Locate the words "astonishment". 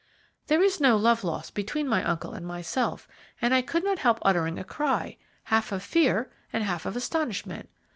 6.95-7.69